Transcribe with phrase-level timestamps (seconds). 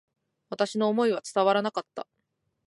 [0.49, 2.07] 私の思いは伝わらなかった。